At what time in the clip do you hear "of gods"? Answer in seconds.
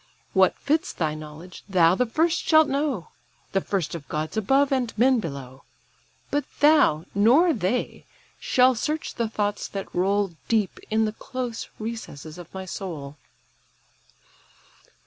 3.93-4.35